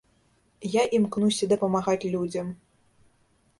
Я 0.75 0.83
імкнуся 0.99 1.49
дапамагаць 1.53 2.09
людзям. 2.17 2.47